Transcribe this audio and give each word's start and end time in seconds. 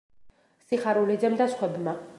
სიხარულიძემ 0.71 1.39
და 1.43 1.49
სხვებმა. 1.55 1.97